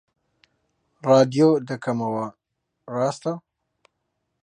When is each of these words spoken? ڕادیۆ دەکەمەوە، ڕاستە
ڕادیۆ 1.07 1.49
دەکەمەوە، 1.69 2.25
ڕاستە 2.93 3.33